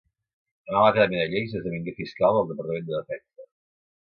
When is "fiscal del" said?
1.99-2.49